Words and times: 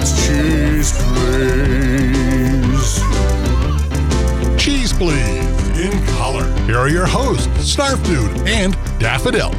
Yeah, 0.00 0.06
Cheese 0.06 0.92
Please. 1.02 3.00
Cheese 4.62 4.92
Please. 4.94 5.78
In 5.78 6.06
color. 6.16 6.50
Here 6.64 6.78
are 6.78 6.88
your 6.88 7.04
hosts, 7.06 7.46
Snarf 7.76 8.02
Dude 8.06 8.48
and 8.48 8.72
Daffodil. 8.98 9.54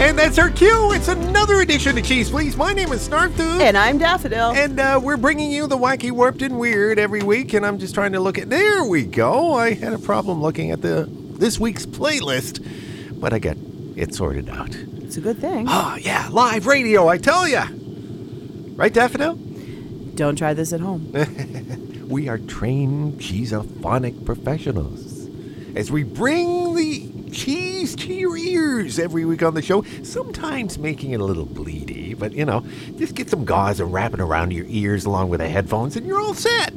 And 0.00 0.16
that's 0.16 0.38
our 0.38 0.48
cue. 0.50 0.92
It's 0.92 1.08
another 1.08 1.60
edition 1.60 1.98
of 1.98 2.04
Cheese 2.04 2.30
Please. 2.30 2.56
My 2.56 2.72
name 2.72 2.92
is 2.92 3.08
Snarf 3.08 3.36
Dude. 3.36 3.60
And 3.60 3.76
I'm 3.76 3.98
Daffodil. 3.98 4.52
And 4.52 4.78
uh, 4.78 5.00
we're 5.02 5.16
bringing 5.16 5.50
you 5.50 5.66
the 5.66 5.76
wacky, 5.76 6.12
warped, 6.12 6.42
and 6.42 6.56
weird 6.58 7.00
every 7.00 7.22
week. 7.24 7.52
And 7.52 7.66
I'm 7.66 7.78
just 7.80 7.92
trying 7.94 8.12
to 8.12 8.20
look 8.20 8.38
at. 8.38 8.48
There 8.48 8.84
we 8.84 9.04
go. 9.04 9.54
I 9.54 9.74
had 9.74 9.92
a 9.92 9.98
problem 9.98 10.40
looking 10.40 10.70
at 10.70 10.82
the 10.82 11.08
this 11.10 11.58
week's 11.58 11.84
playlist, 11.86 12.64
but 13.20 13.32
I 13.32 13.40
got 13.40 13.56
it 13.96 14.14
sorted 14.14 14.48
out. 14.50 14.72
it's 14.74 15.16
a 15.16 15.20
good 15.20 15.38
thing. 15.38 15.66
Oh 15.68 15.96
yeah, 16.00 16.28
live 16.30 16.66
radio. 16.66 17.08
I 17.08 17.18
tell 17.18 17.48
ya. 17.48 17.66
Right, 18.76 18.94
Daffodil? 18.94 19.38
Don't 20.14 20.36
try 20.36 20.54
this 20.54 20.72
at 20.72 20.80
home. 20.80 21.12
We 22.10 22.28
are 22.28 22.38
trained 22.38 23.20
cheesophonic 23.20 24.24
professionals 24.24 25.28
as 25.76 25.92
we 25.92 26.02
bring 26.02 26.74
the 26.74 27.30
cheese 27.30 27.94
to 27.94 28.12
your 28.12 28.36
ears 28.36 28.98
every 28.98 29.24
week 29.24 29.44
on 29.44 29.54
the 29.54 29.62
show. 29.62 29.84
Sometimes 30.02 30.76
making 30.76 31.12
it 31.12 31.20
a 31.20 31.24
little 31.24 31.46
bleedy, 31.46 32.18
but 32.18 32.32
you 32.32 32.44
know, 32.44 32.66
just 32.98 33.14
get 33.14 33.30
some 33.30 33.44
gauze 33.44 33.78
and 33.78 33.92
wrap 33.92 34.12
it 34.12 34.18
around 34.20 34.52
your 34.52 34.66
ears 34.66 35.04
along 35.04 35.28
with 35.28 35.38
the 35.38 35.48
headphones, 35.48 35.94
and 35.94 36.04
you're 36.04 36.18
all 36.20 36.34
set. 36.34 36.72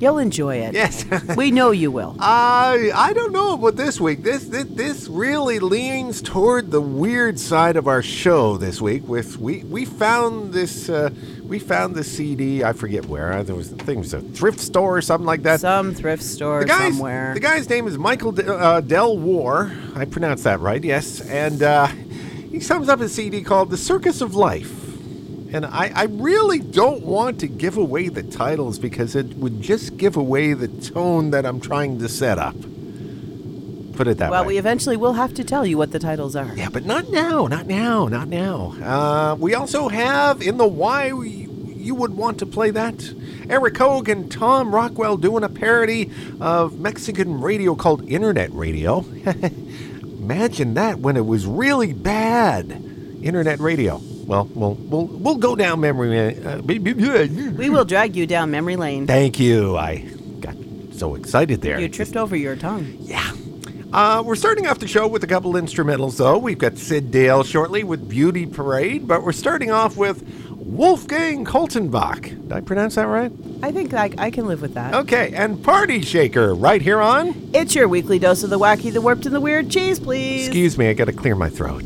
You'll 0.00 0.18
enjoy 0.18 0.56
it. 0.56 0.72
Yes. 0.74 1.04
We 1.36 1.50
know 1.50 1.70
you 1.70 1.90
will. 1.90 2.16
I 2.18 2.90
I 2.94 3.12
don't 3.12 3.32
know 3.32 3.52
about 3.54 3.76
this 3.76 4.00
week. 4.00 4.22
This, 4.22 4.44
this 4.44 4.64
this 4.64 5.08
really 5.08 5.58
leans 5.58 6.22
toward 6.22 6.70
the 6.70 6.80
weird 6.80 7.38
side 7.38 7.76
of 7.76 7.86
our 7.86 8.02
show 8.02 8.56
this 8.56 8.80
week. 8.80 9.06
With 9.06 9.38
we 9.38 9.62
we 9.64 9.84
found 9.84 10.52
this 10.54 10.88
uh, 10.88 11.10
we 11.44 11.58
found 11.58 11.94
the 11.94 12.02
CD. 12.02 12.64
I 12.64 12.72
forget 12.72 13.06
where. 13.06 13.42
There 13.44 13.54
was 13.54 13.72
I 13.72 13.76
think 13.76 13.96
it 13.96 13.98
was 13.98 14.14
a 14.14 14.22
thrift 14.22 14.60
store 14.60 14.96
or 14.96 15.02
something 15.02 15.26
like 15.26 15.42
that. 15.42 15.60
Some 15.60 15.94
thrift 15.94 16.22
store 16.22 16.60
the 16.60 16.66
guy's, 16.66 16.94
somewhere. 16.94 17.34
The 17.34 17.40
guy's 17.40 17.68
name 17.68 17.86
is 17.86 17.98
Michael 17.98 18.32
De, 18.32 18.52
uh, 18.52 18.80
Del 18.80 19.18
War. 19.18 19.70
I 19.94 20.06
pronounced 20.06 20.44
that 20.44 20.60
right. 20.60 20.82
Yes, 20.82 21.20
and 21.20 21.62
uh, 21.62 21.86
he 21.86 22.60
sums 22.60 22.88
up 22.88 23.00
a 23.00 23.08
CD 23.08 23.42
called 23.42 23.70
"The 23.70 23.78
Circus 23.78 24.20
of 24.20 24.34
Life." 24.34 24.89
And 25.52 25.66
I, 25.66 25.90
I 25.94 26.04
really 26.04 26.60
don't 26.60 27.02
want 27.02 27.40
to 27.40 27.48
give 27.48 27.76
away 27.76 28.08
the 28.08 28.22
titles 28.22 28.78
because 28.78 29.16
it 29.16 29.26
would 29.36 29.60
just 29.60 29.96
give 29.96 30.16
away 30.16 30.52
the 30.52 30.68
tone 30.68 31.30
that 31.30 31.44
I'm 31.44 31.60
trying 31.60 31.98
to 31.98 32.08
set 32.08 32.38
up. 32.38 32.54
Put 33.94 34.06
it 34.06 34.18
that 34.18 34.30
well, 34.30 34.42
way. 34.42 34.44
Well, 34.44 34.46
we 34.46 34.58
eventually 34.58 34.96
will 34.96 35.14
have 35.14 35.34
to 35.34 35.44
tell 35.44 35.66
you 35.66 35.76
what 35.76 35.90
the 35.90 35.98
titles 35.98 36.36
are. 36.36 36.54
Yeah, 36.54 36.68
but 36.70 36.86
not 36.86 37.10
now, 37.10 37.48
not 37.48 37.66
now, 37.66 38.06
not 38.06 38.28
now. 38.28 38.74
Uh, 38.80 39.34
we 39.34 39.54
also 39.54 39.88
have 39.88 40.40
in 40.40 40.56
the 40.56 40.66
why 40.66 41.12
we, 41.12 41.28
you 41.28 41.96
would 41.96 42.14
want 42.14 42.38
to 42.38 42.46
play 42.46 42.70
that. 42.70 43.12
Eric 43.48 43.76
Hogue 43.76 44.08
and 44.08 44.30
Tom 44.30 44.72
Rockwell 44.72 45.16
doing 45.16 45.42
a 45.42 45.48
parody 45.48 46.12
of 46.40 46.78
Mexican 46.78 47.40
radio 47.40 47.74
called 47.74 48.08
Internet 48.08 48.52
Radio. 48.52 49.00
Imagine 50.02 50.74
that 50.74 51.00
when 51.00 51.16
it 51.16 51.26
was 51.26 51.44
really 51.44 51.92
bad. 51.92 52.70
Internet 53.20 53.58
radio. 53.58 54.00
Well, 54.30 54.44
we'll 54.54 54.74
we'll, 54.74 55.06
we'll 55.06 55.34
go 55.38 55.56
down 55.56 55.80
memory. 55.80 56.38
Uh, 56.40 56.58
We 56.62 57.68
will 57.68 57.84
drag 57.84 58.14
you 58.14 58.28
down 58.28 58.52
memory 58.52 58.76
lane. 58.76 59.08
Thank 59.08 59.40
you. 59.40 59.76
I 59.76 60.08
got 60.38 60.54
so 60.92 61.16
excited 61.16 61.62
there. 61.62 61.80
You 61.80 61.88
tripped 61.88 62.16
over 62.16 62.36
your 62.36 62.54
tongue. 62.54 62.94
Yeah. 63.00 63.32
Uh, 63.92 64.22
we're 64.24 64.36
starting 64.36 64.68
off 64.68 64.78
the 64.78 64.86
show 64.86 65.08
with 65.08 65.24
a 65.24 65.26
couple 65.26 65.54
instrumentals, 65.54 66.16
though. 66.16 66.38
We've 66.38 66.56
got 66.58 66.78
Sid 66.78 67.10
Dale 67.10 67.42
shortly 67.42 67.82
with 67.82 68.08
Beauty 68.08 68.46
Parade, 68.46 69.08
but 69.08 69.24
we're 69.24 69.32
starting 69.32 69.72
off 69.72 69.96
with 69.96 70.22
Wolfgang 70.48 71.44
Koltenbach. 71.44 72.22
Did 72.22 72.52
I 72.52 72.60
pronounce 72.60 72.94
that 72.94 73.08
right? 73.08 73.32
I 73.64 73.72
think 73.72 73.94
I, 73.94 74.12
I 74.16 74.30
can 74.30 74.46
live 74.46 74.62
with 74.62 74.74
that. 74.74 74.94
Okay, 74.94 75.32
and 75.34 75.60
Party 75.64 76.02
Shaker 76.02 76.54
right 76.54 76.80
here 76.80 77.00
on. 77.00 77.50
It's 77.52 77.74
your 77.74 77.88
weekly 77.88 78.20
dose 78.20 78.44
of 78.44 78.50
the 78.50 78.60
wacky, 78.60 78.92
the 78.92 79.00
warped, 79.00 79.26
and 79.26 79.34
the 79.34 79.40
weird. 79.40 79.70
Cheese, 79.70 79.98
please. 79.98 80.46
Excuse 80.46 80.78
me, 80.78 80.88
I 80.88 80.92
got 80.92 81.06
to 81.06 81.12
clear 81.12 81.34
my 81.34 81.50
throat. 81.50 81.82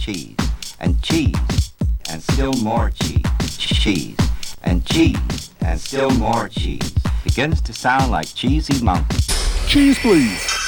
Cheese 0.00 0.34
and 0.80 1.00
cheese 1.02 1.72
and 2.08 2.22
still 2.22 2.54
more 2.54 2.90
cheese. 2.90 3.56
Cheese 3.58 4.16
and 4.62 4.84
cheese 4.86 5.50
and 5.60 5.78
still 5.78 6.10
more 6.12 6.48
cheese. 6.48 6.94
Begins 7.22 7.60
to 7.60 7.74
sound 7.74 8.10
like 8.10 8.26
Cheesy 8.34 8.82
Mountain. 8.82 9.20
Cheese, 9.68 9.98
please. 9.98 10.59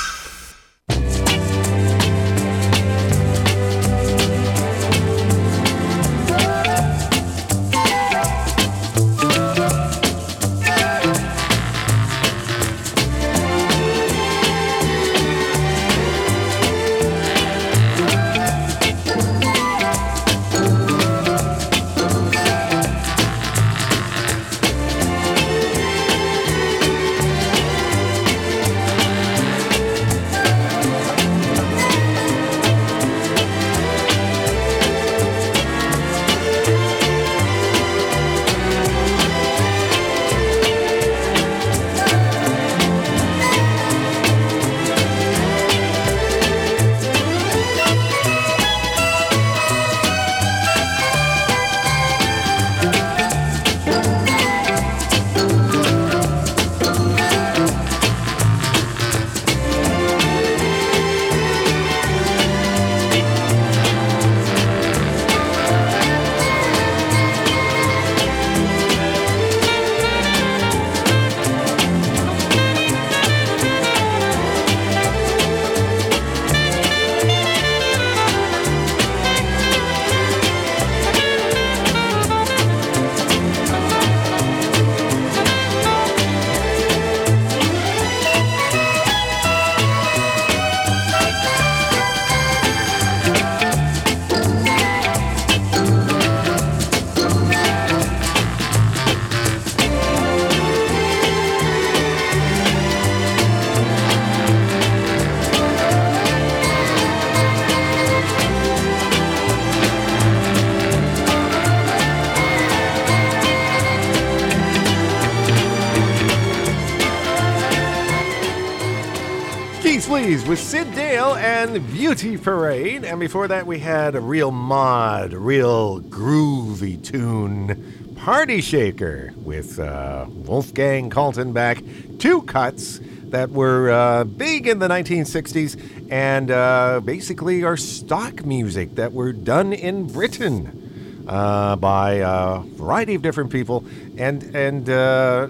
With 120.49 120.59
Sid 120.59 120.95
Dale 120.97 121.37
and 121.37 121.87
Beauty 121.93 122.37
Parade. 122.37 123.05
And 123.05 123.21
before 123.21 123.47
that, 123.47 123.65
we 123.65 123.79
had 123.79 124.17
a 124.17 124.21
real 124.21 124.51
mod, 124.51 125.33
real 125.33 126.01
groovy 126.01 127.03
tune, 127.03 128.15
Party 128.17 128.61
Shaker 128.61 129.33
with 129.37 129.79
uh, 129.79 130.27
Wolfgang 130.29 131.11
Kaltenbach. 131.11 132.19
Two 132.19 132.43
cuts 132.43 133.01
that 133.27 133.51
were 133.51 133.91
uh, 133.91 134.25
big 134.25 134.67
in 134.67 134.81
the 134.81 134.89
1960s 134.89 136.11
and 136.11 136.51
uh, 136.51 137.01
basically 137.05 137.63
are 137.63 137.77
stock 137.77 138.45
music 138.45 138.97
that 138.97 139.13
were 139.13 139.33
done 139.33 139.73
in 139.73 140.07
Britain 140.09 141.25
uh, 141.29 141.77
by 141.77 142.15
a 142.15 142.59
variety 142.61 143.15
of 143.15 143.23
different 143.23 143.51
people 143.51 143.85
and, 144.19 144.43
and 144.57 144.91
uh, 144.91 145.47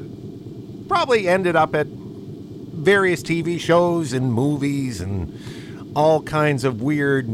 probably 0.87 1.29
ended 1.29 1.57
up 1.57 1.75
at 1.75 1.87
various 2.87 3.23
TV 3.23 3.59
shows 3.61 4.13
and 4.13 4.33
movies 4.33 5.01
and 5.01 5.39
all 5.95 6.23
kinds 6.23 6.65
of 6.65 6.83
weird, 6.83 7.29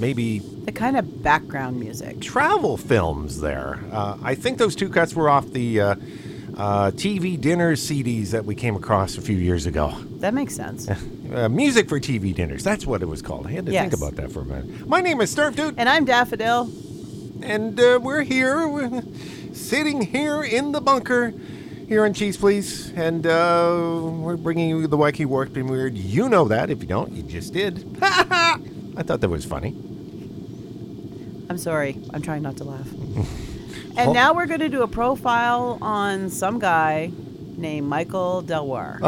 maybe 0.00 0.40
The 0.64 0.72
kind 0.72 0.96
of 0.96 1.22
background 1.22 1.78
music. 1.78 2.20
travel 2.20 2.76
films 2.76 3.40
there. 3.40 3.80
Uh, 3.92 4.16
I 4.22 4.34
think 4.34 4.58
those 4.58 4.74
two 4.74 4.88
cuts 4.88 5.14
were 5.14 5.28
off 5.28 5.46
the 5.52 5.80
uh, 5.80 5.94
uh, 6.56 6.90
TV 6.92 7.40
dinner 7.40 7.74
CDs 7.76 8.30
that 8.30 8.44
we 8.44 8.54
came 8.54 8.74
across 8.76 9.16
a 9.16 9.20
few 9.20 9.36
years 9.36 9.66
ago. 9.66 9.94
That 10.20 10.34
makes 10.34 10.54
sense. 10.54 10.88
Uh, 11.28 11.46
music 11.46 11.90
for 11.90 12.00
TV 12.00 12.34
dinners. 12.34 12.64
That's 12.64 12.86
what 12.86 13.02
it 13.02 13.04
was 13.04 13.20
called. 13.20 13.46
I 13.46 13.50
had 13.50 13.66
to 13.66 13.72
think 13.72 13.92
about 13.92 14.16
that 14.16 14.32
for 14.32 14.40
a 14.40 14.44
minute. 14.46 14.88
My 14.88 15.02
name 15.02 15.20
is 15.20 15.36
Snarf 15.36 15.54
Dude, 15.54 15.74
And 15.76 15.86
I'm 15.86 16.06
Daffodil. 16.06 16.70
and 17.42 17.78
uh, 17.78 18.00
we're 18.02 18.22
here, 18.22 18.66
we're 18.66 19.02
sitting 19.52 20.00
here 20.00 20.42
in 20.42 20.72
the 20.72 20.80
bunker 20.80 21.34
here 21.88 22.04
on 22.04 22.12
Cheese 22.12 22.36
Please, 22.36 22.92
and 22.92 23.26
uh, 23.26 23.98
we're 24.20 24.36
bringing 24.36 24.68
you 24.68 24.86
the 24.86 24.96
Wacky 24.96 25.24
Warped 25.24 25.56
and 25.56 25.70
Weird. 25.70 25.96
You 25.96 26.28
know 26.28 26.46
that. 26.48 26.68
If 26.68 26.82
you 26.82 26.86
don't, 26.86 27.12
you 27.12 27.22
just 27.22 27.54
did. 27.54 27.98
I 28.02 29.02
thought 29.02 29.22
that 29.22 29.28
was 29.30 29.46
funny. 29.46 29.70
I'm 31.48 31.56
sorry. 31.56 31.98
I'm 32.12 32.20
trying 32.20 32.42
not 32.42 32.58
to 32.58 32.64
laugh. 32.64 32.86
and 33.96 34.12
now 34.12 34.34
we're 34.34 34.46
going 34.46 34.60
to 34.60 34.68
do 34.68 34.82
a 34.82 34.88
profile 34.88 35.78
on 35.80 36.28
some 36.28 36.58
guy 36.58 37.10
named 37.56 37.88
Michael 37.88 38.42
Delwar. 38.44 39.00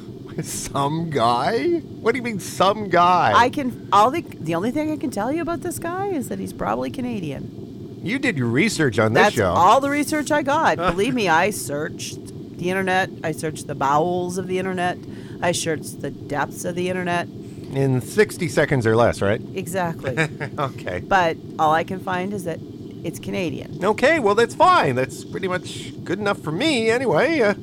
Some 0.40 1.10
guy? 1.10 1.78
What 1.80 2.12
do 2.12 2.18
you 2.18 2.22
mean, 2.22 2.38
some 2.38 2.88
guy? 2.88 3.32
I 3.34 3.50
can 3.50 3.88
all 3.92 4.12
the 4.12 4.20
the 4.20 4.54
only 4.54 4.70
thing 4.70 4.92
I 4.92 4.96
can 4.96 5.10
tell 5.10 5.32
you 5.32 5.42
about 5.42 5.62
this 5.62 5.80
guy 5.80 6.10
is 6.10 6.28
that 6.28 6.38
he's 6.38 6.52
probably 6.52 6.92
Canadian. 6.92 7.67
You 8.08 8.18
did 8.18 8.36
your 8.38 8.48
research 8.48 8.98
on 8.98 9.12
this 9.12 9.24
That's 9.24 9.36
show. 9.36 9.50
all 9.52 9.80
the 9.80 9.90
research 9.90 10.30
I 10.30 10.42
got. 10.42 10.76
Believe 10.76 11.14
me, 11.14 11.28
I 11.28 11.50
searched 11.50 12.18
the 12.58 12.70
internet. 12.70 13.10
I 13.22 13.32
searched 13.32 13.66
the 13.66 13.74
bowels 13.74 14.38
of 14.38 14.46
the 14.48 14.58
internet. 14.58 14.98
I 15.42 15.52
searched 15.52 16.00
the 16.00 16.10
depths 16.10 16.64
of 16.64 16.74
the 16.74 16.88
internet. 16.88 17.28
in 17.72 18.00
60 18.00 18.48
seconds 18.48 18.86
or 18.86 18.96
less, 18.96 19.20
right? 19.22 19.40
Exactly. 19.54 20.16
Okay. 20.58 21.00
but 21.00 21.36
all 21.58 21.72
I 21.72 21.84
can 21.84 22.00
find 22.00 22.32
is 22.32 22.44
that 22.44 22.58
it's 23.04 23.18
Canadian. 23.20 23.84
Okay, 23.84 24.18
well, 24.18 24.34
that's 24.34 24.54
fine. 24.56 24.96
That's 24.96 25.24
pretty 25.24 25.46
much 25.46 25.92
good 26.04 26.18
enough 26.18 26.40
for 26.40 26.50
me 26.50 26.90
anyway. 26.90 27.40
Uh, 27.40 27.54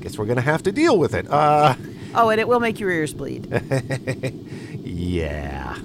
guess 0.00 0.18
we're 0.18 0.26
going 0.26 0.36
to 0.36 0.42
have 0.42 0.62
to 0.64 0.72
deal 0.72 0.98
with 0.98 1.14
it. 1.14 1.26
Uh, 1.30 1.74
Oh, 2.14 2.28
and 2.28 2.38
it 2.38 2.46
will 2.46 2.60
make 2.60 2.78
your 2.78 2.90
ears 2.90 3.14
bleed. 3.14 3.46
yeah. 4.84 5.78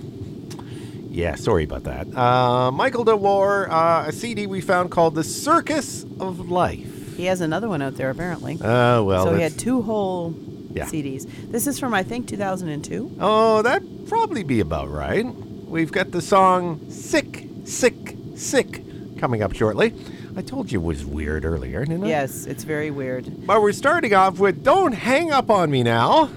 Yeah, 1.17 1.33
sorry 1.33 1.63
about 1.63 1.83
that. 1.85 2.15
Uh, 2.15 2.69
Michael 2.71 3.03
DeWar, 3.03 3.67
uh, 3.71 4.05
a 4.07 4.11
CD 4.11 4.45
we 4.45 4.61
found 4.61 4.91
called 4.91 5.15
The 5.15 5.23
Circus 5.23 6.03
of 6.19 6.51
Life. 6.51 7.17
He 7.17 7.25
has 7.25 7.41
another 7.41 7.67
one 7.67 7.81
out 7.81 7.95
there 7.95 8.11
apparently. 8.11 8.59
Oh, 8.61 9.03
well. 9.03 9.23
so 9.25 9.31
he 9.31 9.37
that's- 9.37 9.53
had 9.53 9.59
two 9.59 9.81
whole 9.81 10.35
Yeah. 10.75 10.85
CDs. 10.85 11.25
This 11.51 11.65
is 11.65 11.79
from 11.79 11.95
I 11.95 12.03
think 12.03 12.27
2002. 12.27 13.13
Oh, 13.19 13.63
that'd 13.63 14.07
probably 14.07 14.43
be 14.43 14.59
about 14.59 14.91
right. 14.91 15.25
We've 15.67 15.91
got 15.91 16.11
the 16.11 16.21
song 16.21 16.81
Sick, 16.89 17.47
Sick, 17.65 18.15
Sick 18.35 18.83
coming 19.17 19.41
up 19.41 19.53
shortly. 19.53 19.93
I 20.35 20.43
told 20.43 20.71
you 20.71 20.79
it 20.79 20.83
was 20.85 21.03
weird 21.03 21.45
earlier, 21.45 21.83
didn't 21.83 22.03
I? 22.03 22.09
Yes, 22.09 22.45
it's 22.45 22.63
very 22.63 22.91
weird. 22.91 23.47
But 23.47 23.63
we're 23.63 23.71
starting 23.71 24.13
off 24.13 24.37
with 24.37 24.63
Don't 24.63 24.91
Hang 24.93 25.31
Up 25.31 25.49
on 25.49 25.71
Me 25.71 25.81
Now. 25.81 26.29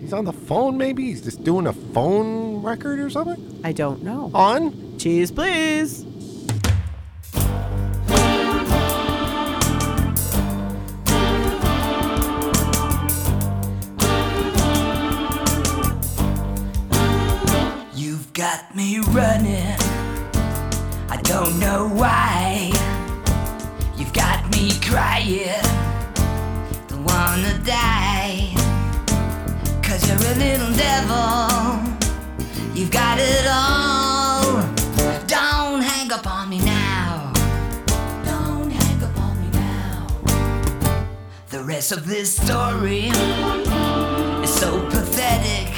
He's 0.00 0.12
on 0.12 0.24
the 0.24 0.32
phone, 0.32 0.78
maybe? 0.78 1.06
He's 1.06 1.20
just 1.20 1.42
doing 1.42 1.66
a 1.66 1.72
phone 1.72 2.49
record 2.60 2.98
or 3.00 3.10
something? 3.10 3.60
I 3.64 3.72
don't 3.72 4.02
know. 4.02 4.30
On? 4.34 4.98
Cheese, 4.98 5.30
please. 5.30 6.04
You've 17.94 18.32
got 18.32 18.74
me 18.74 19.00
running. 19.08 19.76
I 21.08 21.18
don't 21.22 21.58
know 21.58 21.88
why. 21.88 22.72
You've 23.96 24.12
got 24.12 24.50
me 24.52 24.70
crying. 24.80 25.62
Don't 26.88 27.04
wanna 27.04 27.58
die. 27.64 28.54
Cause 29.82 30.06
you're 30.08 30.16
a 30.16 30.34
little 30.36 30.72
devil. 30.76 31.59
Of 41.80 42.06
this 42.06 42.36
story 42.36 43.06
is 44.44 44.52
so 44.52 44.86
pathetic. 44.90 45.69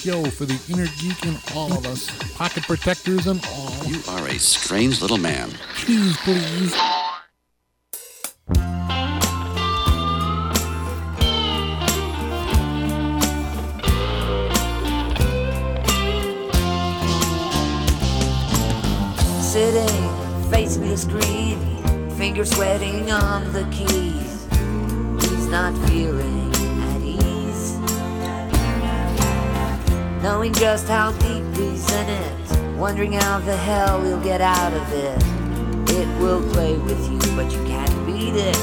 Show 0.00 0.24
for 0.30 0.46
the 0.46 0.58
inner 0.72 0.86
geek 0.98 1.26
in 1.26 1.36
all 1.54 1.70
of 1.74 1.84
us. 1.84 2.08
Pocket 2.34 2.62
protectors 2.62 3.26
and 3.26 3.44
all. 3.52 3.84
You 3.84 4.00
are 4.08 4.26
a 4.28 4.38
strange 4.38 5.02
little 5.02 5.18
man. 5.18 5.50
Cheese, 5.76 6.16
please. 6.24 6.74
Sitting, 19.42 20.50
facing 20.50 20.88
the 20.88 20.96
screen, 20.96 22.10
fingers 22.16 22.50
sweating 22.52 23.10
on 23.10 23.52
the 23.52 23.64
keys. 23.70 24.46
He's 25.28 25.46
not 25.48 25.76
feeling 25.88 26.49
Knowing 30.22 30.52
just 30.52 30.86
how 30.86 31.12
deep 31.12 31.44
he's 31.56 31.90
in 31.92 32.08
it, 32.08 32.76
wondering 32.76 33.12
how 33.12 33.38
the 33.38 33.56
hell 33.56 34.04
he'll 34.04 34.20
get 34.20 34.42
out 34.42 34.72
of 34.72 34.92
it. 34.92 35.16
It 35.96 36.06
will 36.20 36.42
play 36.52 36.76
with 36.76 37.00
you, 37.10 37.18
but 37.34 37.50
you 37.50 37.64
can't 37.64 38.06
beat 38.06 38.34
it. 38.36 38.56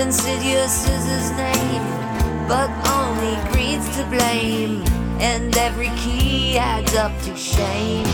Insidious 0.00 0.88
is 0.88 1.04
his 1.04 1.30
name, 1.32 1.82
but 2.48 2.70
only 2.88 3.36
greed's 3.52 3.88
to 3.96 4.04
blame. 4.06 4.82
And 5.20 5.54
every 5.56 5.90
key 5.98 6.56
adds 6.56 6.94
up 6.94 7.12
to 7.24 7.36
shame. 7.36 8.06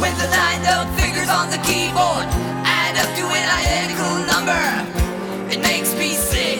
When 0.00 0.12
the 0.18 0.26
lined 0.28 0.66
up 0.66 0.88
fingers 0.98 1.28
on 1.28 1.50
the 1.50 1.58
keyboard 1.58 2.26
add 2.66 2.96
up 2.96 3.10
to 3.14 3.24
an 3.30 3.46
identical 3.62 4.14
number, 4.26 4.62
it 5.54 5.60
makes 5.60 5.94
me 5.94 6.14
sick, 6.14 6.55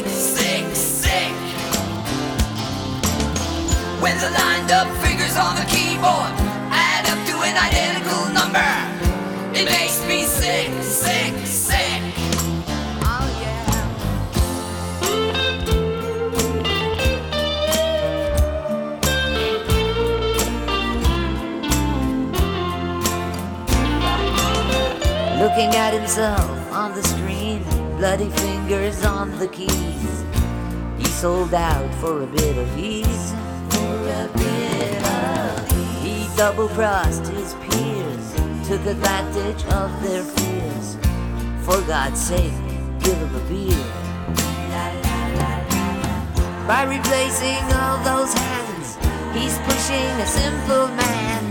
When 4.06 4.18
the 4.18 4.30
lined 4.30 4.70
up 4.70 4.86
fingers 4.98 5.36
on 5.36 5.56
the 5.56 5.64
keyboard 5.64 6.30
add 6.70 7.06
up 7.10 7.18
to 7.26 7.42
an 7.42 7.56
identical 7.58 8.30
number, 8.32 8.62
it 9.52 9.64
makes 9.64 10.00
me 10.06 10.22
sick, 10.22 10.70
sick, 10.80 11.34
sick. 11.44 12.02
Oh 13.02 13.26
yeah. 13.42 13.66
Looking 25.42 25.75
at 25.75 25.94
himself 25.94 26.72
on 26.72 26.94
the 26.94 27.02
screen, 27.02 27.64
bloody 27.96 28.30
fingers 28.30 29.04
on 29.04 29.36
the 29.40 29.48
keys. 29.48 30.25
He 30.96 31.06
sold 31.06 31.54
out 31.54 31.92
for 31.96 32.22
a 32.22 32.26
bit 32.28 32.56
of 32.56 32.78
ease. 32.78 33.34
He 36.02 36.28
double 36.37 36.68
crossed 36.68 37.26
his 37.28 37.54
peers, 37.54 38.35
took 38.68 38.85
advantage 38.87 39.64
of 39.73 39.90
their 40.02 40.23
fears. 40.23 40.96
For 41.64 41.80
God's 41.82 42.20
sake, 42.20 42.52
give 43.00 43.16
him 43.16 43.35
a 43.35 43.40
beer. 43.49 43.87
By 46.66 46.82
replacing 46.82 47.62
all 47.78 47.99
those 48.02 48.35
hands, 48.35 48.96
he's 49.32 49.56
pushing 49.70 50.11
a 50.18 50.26
simple 50.26 50.88
man 50.88 51.42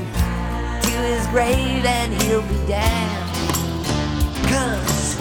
to 0.84 0.89
his 0.89 1.25
grave 1.27 1.86
and 1.86 2.13
he'll 2.24 2.41
be 2.41 2.60
damned. 2.67 3.31
Cause 4.51 5.15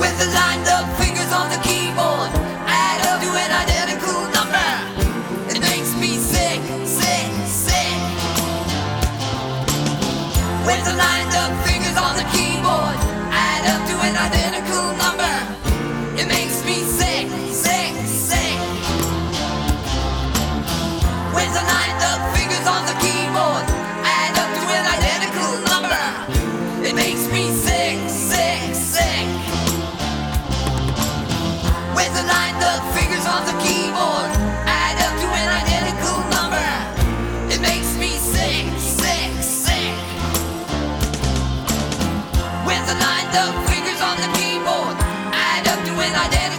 with 0.00 0.18
the 0.18 0.26
lined 0.34 0.66
up 0.66 0.86
fingers 0.98 1.32
on 1.32 1.48
the 1.48 1.60
keyboard, 1.62 2.09
With 10.70 10.84
the 10.84 10.94
lined 10.94 11.34
up 11.34 11.50
fingers 11.66 11.96
on 11.98 12.14
the 12.14 12.22
keyboard, 12.30 12.94
add 13.34 13.62
up 13.74 13.82
to 13.90 13.94
an 14.06 14.14
identical 14.14 14.94
number. 15.02 15.34
It 16.14 16.28
makes 16.28 16.49
the 43.32 43.46
fingers 43.70 44.00
on 44.02 44.16
the 44.18 44.28
keyboard. 44.38 44.96
Add 45.32 45.68
up 45.68 45.80
to 45.86 45.92
an 46.02 46.14
identical 46.14 46.49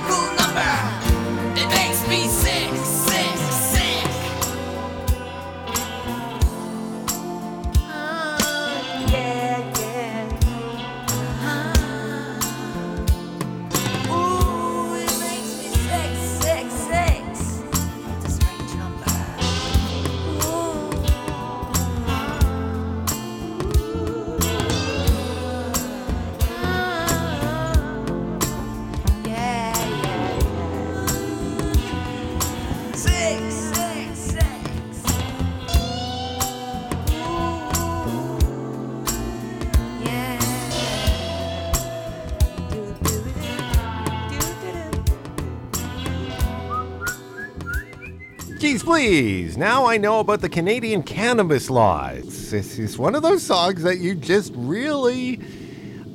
Geez, 48.62 48.84
please. 48.84 49.58
Now 49.58 49.88
I 49.88 49.98
know 49.98 50.20
about 50.20 50.42
the 50.42 50.48
Canadian 50.48 51.02
cannabis 51.02 51.68
laws. 51.68 52.52
This 52.52 52.78
is 52.78 52.96
one 52.96 53.16
of 53.16 53.24
those 53.24 53.42
songs 53.42 53.82
that 53.82 53.98
you 53.98 54.14
just 54.14 54.54
really 54.56 55.40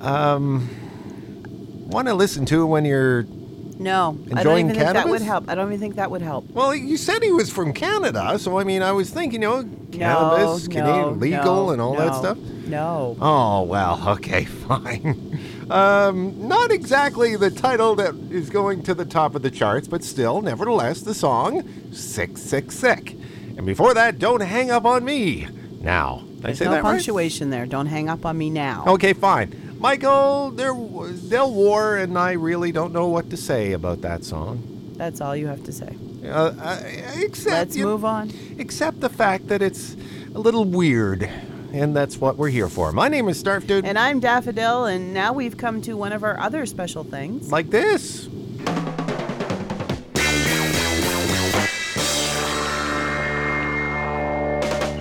um, 0.01 0.69
want 1.89 2.07
to 2.07 2.15
listen 2.15 2.47
to 2.47 2.65
when 2.65 2.85
you're. 2.85 3.25
No, 3.81 4.17
I 4.33 4.45
don't 4.45 4.61
even 4.61 4.77
think 4.77 4.93
that 4.93 5.09
would 5.09 5.23
help. 5.23 5.49
I 5.49 5.57
don't 5.57 5.67
even 5.67 5.81
think 5.81 5.97
that 5.97 6.09
would 6.09 6.23
help. 6.23 6.49
Well, 6.53 6.73
you 6.73 6.97
said 6.97 7.21
he 7.21 7.33
was 7.33 7.51
from 7.51 7.73
Canada, 7.73 8.39
so 8.39 8.61
I 8.61 8.63
mean, 8.63 8.81
I 8.81 8.93
was 8.93 9.11
thinking, 9.11 9.43
you 9.43 9.49
know, 9.49 9.69
cannabis, 9.91 10.69
no, 10.69 10.73
Canadian 10.73 11.03
no, 11.03 11.11
legal, 11.15 11.67
no, 11.67 11.71
and 11.71 11.83
all 11.83 11.97
that 11.97 12.15
stuff. 12.15 12.39
No. 12.39 13.17
Oh, 13.21 13.63
well, 13.65 14.09
okay, 14.19 14.45
fine. 14.45 15.41
Um, 15.71 16.47
not 16.47 16.71
exactly 16.71 17.35
the 17.37 17.51
title 17.51 17.97
that 17.97 18.15
is 18.31 18.51
going 18.51 18.83
to 18.85 18.95
the 18.95 19.05
top 19.05 19.35
of 19.35 19.43
the 19.43 19.51
charts, 19.51 19.89
but 19.89 20.05
still, 20.05 20.41
nevertheless, 20.43 21.01
the 21.01 21.15
song 21.15 21.65
Sick, 21.93 22.39
Sick, 22.39 22.71
Sick. 22.71 23.17
And 23.57 23.67
before 23.67 23.93
that, 23.95 24.19
Don't 24.19 24.41
Hang 24.43 24.71
Up 24.71 24.85
on 24.85 25.05
Me. 25.05 25.49
Now, 25.81 26.23
did 26.37 26.39
I 26.39 26.41
There's 26.49 26.59
say 26.59 26.65
no 26.67 26.71
that 26.73 26.83
right? 26.85 26.91
punctuation 26.93 27.51
there. 27.51 27.67
Don't 27.67 27.87
hang 27.87 28.09
up 28.09 28.25
on 28.25 28.37
me 28.39 28.51
now. 28.51 28.85
Okay, 28.87 29.13
fine. 29.13 29.77
Michael, 29.81 30.51
there, 30.53 30.73
Del 31.29 31.53
War, 31.53 31.97
and 31.97 32.17
I 32.19 32.33
really 32.33 32.71
don't 32.73 32.93
know 32.93 33.09
what 33.09 33.31
to 33.31 33.37
say 33.37 33.73
about 33.73 34.03
that 34.03 34.25
song. 34.25 34.63
That's 34.97 35.21
all 35.21 35.35
you 35.37 35.47
have 35.49 35.65
to 35.65 35.73
say. 35.73 35.97
Uh, 36.25 36.53
uh, 36.61 36.81
except, 37.17 37.51
Let's 37.53 37.77
you- 37.77 37.85
move 37.87 38.05
on. 38.05 38.33
Except 38.59 39.01
the 39.01 39.09
fact 39.09 39.49
that 39.49 39.63
it's 39.63 39.97
a 40.35 40.39
little 40.39 40.65
weird, 40.65 41.29
and 41.73 41.95
that's 41.97 42.19
what 42.19 42.37
we're 42.37 42.49
here 42.49 42.69
for. 42.69 42.93
My 42.93 43.09
name 43.09 43.29
is 43.29 43.43
Snarf 43.43 43.67
Dude. 43.67 43.85
And 43.85 43.99
I'm 43.99 44.21
Daffodil, 44.21 44.87
and 44.87 45.13
now 45.15 45.33
we've 45.33 45.57
come 45.57 45.81
to 45.83 45.95
one 45.95 46.13
of 46.13 46.23
our 46.25 46.39
other 46.39 46.67
special 46.67 47.05
things. 47.05 47.51
like 47.53 47.71
this. 47.71 48.29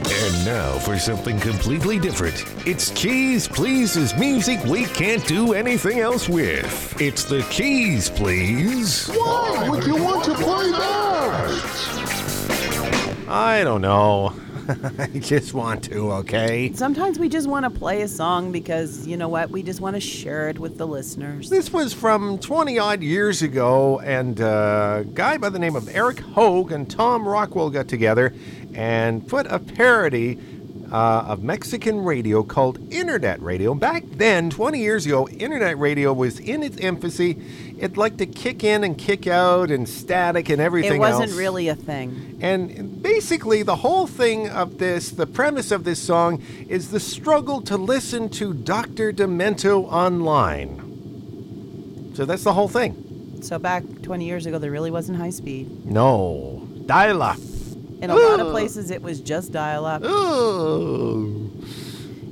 And 0.08 0.46
now 0.46 0.78
for 0.80 0.98
something 0.98 1.40
completely 1.40 2.00
different. 2.00 2.44
It's 2.66 2.92
Cheese 2.92 3.48
Please's 3.48 4.16
music 4.16 4.64
we 4.66 4.86
can't 4.86 5.26
do 5.28 5.54
anything 5.54 6.00
else 6.00 6.28
with. 6.28 7.00
It's 7.00 7.24
the 7.26 7.42
Keys 7.52 8.10
Please. 8.10 9.08
Why 9.08 9.68
would 9.70 9.86
you 9.86 9.96
want 9.96 10.24
to 10.26 10.34
play 10.36 10.72
that? 10.72 11.62
I 13.28 13.64
don't 13.64 13.82
know. 13.82 14.34
I 15.00 15.08
just 15.20 15.54
want 15.54 15.84
to, 15.86 16.12
okay? 16.14 16.72
Sometimes 16.74 17.20
we 17.20 17.30
just 17.30 17.48
want 17.48 17.66
to 17.66 17.70
play 17.70 18.02
a 18.02 18.08
song 18.08 18.52
because, 18.52 19.06
you 19.06 19.16
know 19.16 19.28
what, 19.28 19.50
we 19.52 19.62
just 19.62 19.80
want 19.80 19.96
to 19.96 20.00
share 20.00 20.50
it 20.50 20.58
with 20.58 20.78
the 20.78 20.88
listeners. 20.88 21.50
This 21.50 21.72
was 21.72 21.94
from 21.94 22.40
20 22.40 22.80
odd 22.80 23.04
years 23.04 23.42
ago, 23.42 24.00
and 24.00 24.42
uh, 24.42 25.02
a 25.02 25.04
guy 25.06 25.38
by 25.38 25.50
the 25.50 25.60
name 25.60 25.76
of 25.76 25.88
Eric 25.90 26.20
Hogue 26.20 26.72
and 26.72 26.90
Tom 26.90 27.28
Rockwell 27.28 27.70
got 27.70 27.88
together 27.88 28.34
and 28.74 29.28
put 29.28 29.46
a 29.48 29.60
parody 29.60 30.40
uh, 30.92 31.26
of 31.28 31.44
Mexican 31.44 32.04
radio 32.04 32.44
called 32.44 32.80
Internet 32.92 33.42
Radio. 33.42 33.74
Back 33.74 34.04
then, 34.12 34.50
20 34.50 34.80
years 34.80 35.06
ago, 35.06 35.28
Internet 35.30 35.78
radio 35.78 36.14
was 36.14 36.40
in 36.40 36.64
its 36.64 36.78
infancy. 36.78 37.42
It 37.80 37.98
liked 37.98 38.18
to 38.20 38.26
kick 38.26 38.64
in 38.64 38.84
and 38.84 38.98
kick 38.98 39.28
out 39.28 39.70
and 39.72 39.88
static 39.88 40.50
and 40.50 40.62
everything 40.62 40.96
It 40.96 41.00
wasn't 41.00 41.30
else. 41.30 41.38
really 41.38 41.68
a 41.68 41.76
thing. 41.76 42.38
And 42.42 43.02
basically, 43.02 43.64
the 43.64 43.76
whole 43.78 44.08
thing 44.08 44.50
of 44.50 44.78
this, 44.78 45.10
the 45.10 45.28
premise 45.28 45.72
of 45.72 45.84
this 45.84 46.00
song, 46.00 46.42
is 46.70 46.92
the 46.92 47.00
struggle 47.00 47.62
to 47.64 47.78
listen 47.78 48.30
to 48.30 48.54
Dr. 48.54 49.12
Demento 49.12 49.84
online. 49.92 50.82
So 52.16 52.26
that's 52.26 52.44
the 52.44 52.54
whole 52.54 52.70
thing. 52.70 53.42
So 53.42 53.60
back 53.60 53.84
20 54.02 54.26
years 54.26 54.46
ago, 54.46 54.58
there 54.58 54.72
really 54.72 54.92
wasn't 54.92 55.18
high 55.18 55.30
speed. 55.32 55.86
No. 55.86 56.68
Dial 56.86 57.22
up. 57.22 57.38
In 58.02 58.10
a 58.10 58.16
lot 58.16 58.40
of 58.40 58.52
places, 58.52 58.92
it 58.92 59.02
was 59.02 59.20
just 59.22 59.52
dial 59.52 59.86
up. 59.86 60.02
Oh. 60.04 61.50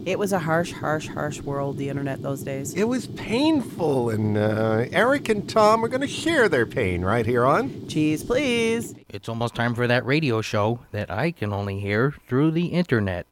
It 0.06 0.20
was 0.20 0.34
a 0.34 0.40
harsh, 0.40 0.74
harsh, 0.74 1.08
harsh 1.08 1.40
world, 1.42 1.78
the 1.78 1.88
internet 1.88 2.22
those 2.22 2.44
days. 2.44 2.74
It 2.74 2.84
was 2.84 3.08
painful, 3.08 4.10
and 4.10 4.38
uh, 4.38 4.86
Eric 4.92 5.30
and 5.30 5.50
Tom 5.50 5.84
are 5.84 5.88
going 5.88 6.02
to 6.02 6.08
share 6.08 6.50
their 6.50 6.66
pain 6.66 7.04
right 7.04 7.26
here 7.26 7.46
on. 7.46 7.88
Cheese, 7.88 8.22
please. 8.24 8.96
It's 9.08 9.30
almost 9.30 9.56
time 9.56 9.74
for 9.74 9.88
that 9.88 10.06
radio 10.06 10.42
show 10.42 10.80
that 10.92 11.10
I 11.10 11.32
can 11.32 11.54
only 11.54 11.80
hear 11.80 12.14
through 12.28 12.52
the 12.52 12.66
internet. 12.66 13.28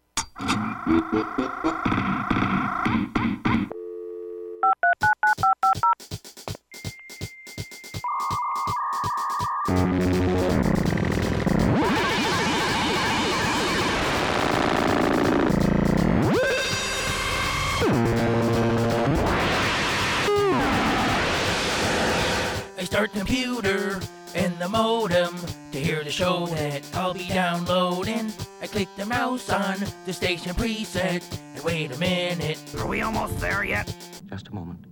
Start 23.02 23.14
the 23.14 23.20
computer 23.20 24.00
and 24.36 24.56
the 24.60 24.70
modem 24.70 25.36
to 25.72 25.80
hear 25.80 26.04
the 26.04 26.12
show 26.12 26.46
that 26.46 26.88
I'll 26.94 27.16
be 27.16 27.28
downloading. 27.30 28.32
I 28.62 28.68
click 28.68 28.90
the 28.96 29.08
mouse 29.08 29.50
on 29.50 29.78
the 30.06 30.14
station 30.14 30.54
preset 30.54 31.24
and 31.56 31.64
wait 31.64 31.92
a 31.92 31.98
minute. 31.98 32.60
Are 32.78 32.86
we 32.86 33.02
almost 33.02 33.40
there 33.40 33.64
yet? 33.64 33.92
Just 34.30 34.50
a 34.50 34.54
moment. 34.54 34.86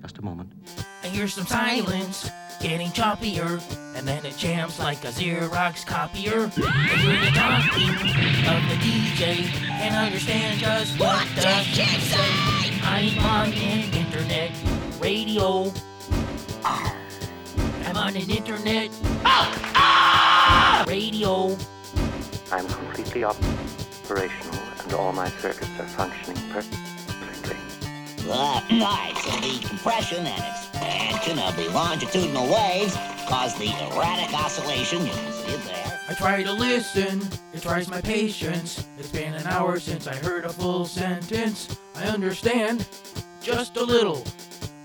Just 0.00 0.18
a 0.18 0.22
moment. 0.22 0.52
I 1.02 1.08
hear 1.08 1.26
some 1.26 1.44
silence 1.44 2.30
getting 2.62 2.90
choppier, 2.90 3.60
and 3.96 4.06
then 4.06 4.24
it 4.24 4.36
jams 4.36 4.78
like 4.78 5.02
a 5.02 5.08
Xerox 5.08 5.84
copier. 5.84 6.52
I 6.56 6.94
hear 6.98 7.20
the 7.20 7.32
talking 7.34 7.90
of 8.46 8.62
the 8.70 8.76
DJ 8.86 9.50
and 9.70 9.92
understand 9.96 10.60
just 10.60 11.00
what, 11.00 11.26
the 11.34 11.40
DJ 11.40 11.98
say. 11.98 12.80
I'm 12.84 13.18
on 13.18 13.52
an 13.54 13.92
internet 13.92 14.52
radio. 15.00 15.72
I'm 18.06 18.14
on 18.14 18.22
an 18.22 18.30
internet 18.30 18.90
radio. 20.86 21.56
I'm 22.52 22.68
completely 22.68 23.24
operational 23.24 24.60
and 24.84 24.92
all 24.92 25.12
my 25.12 25.28
circuits 25.28 25.72
are 25.80 25.88
functioning 25.88 26.40
perfectly. 26.52 27.56
Right, 28.28 29.12
so 29.24 29.30
the 29.40 29.66
compression 29.66 30.24
and 30.24 30.44
expansion 30.54 31.40
of 31.40 31.56
the 31.56 31.68
longitudinal 31.70 32.44
waves 32.44 32.94
cause 33.26 33.58
the 33.58 33.70
erratic 33.90 34.32
oscillation. 34.32 35.04
You 35.04 35.10
can 35.10 35.32
see 35.32 35.54
it 35.54 35.64
there. 35.64 36.00
I 36.08 36.14
try 36.14 36.44
to 36.44 36.52
listen, 36.52 37.28
it 37.52 37.62
tries 37.62 37.88
my 37.88 38.00
patience. 38.00 38.86
It's 38.98 39.10
been 39.10 39.34
an 39.34 39.48
hour 39.48 39.80
since 39.80 40.06
I 40.06 40.14
heard 40.14 40.44
a 40.44 40.50
full 40.50 40.84
sentence. 40.84 41.76
I 41.96 42.04
understand 42.04 42.86
just 43.42 43.76
a 43.76 43.82
little. 43.82 44.24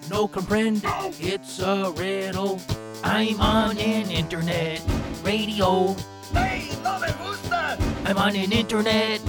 No 0.10 0.28
comprehend, 0.28 0.82
it's 1.20 1.60
a 1.60 1.94
riddle. 1.96 2.60
I'm 3.04 3.40
on 3.42 3.78
an 3.78 4.12
internet 4.12 4.82
radio. 5.24 5.96
Hey, 6.34 6.70
love 6.84 7.04
it, 7.04 7.12
who's 7.12 7.42
that? 7.50 7.80
I'm 8.06 8.18
on 8.18 8.36
an 8.36 8.52
internet 8.52 9.22